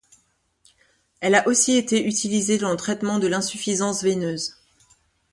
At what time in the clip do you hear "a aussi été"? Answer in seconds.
1.35-2.07